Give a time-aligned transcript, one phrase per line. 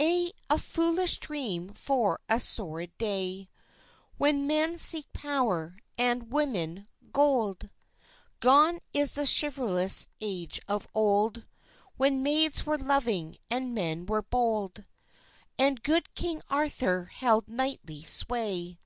[0.00, 3.48] Aye, a foolish dream for a sordid day
[4.16, 7.68] When men seek power and women, gold
[8.38, 11.46] Gone is the chivalrous age of old
[11.96, 14.84] When maids were loving and men were bold,
[15.58, 18.78] And good King Arthur held knightly sway!